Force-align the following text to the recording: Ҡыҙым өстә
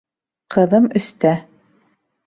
Ҡыҙым 0.55 0.89
өстә 1.01 1.37